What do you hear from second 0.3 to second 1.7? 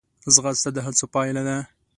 ځغاسته د هڅو پایله ده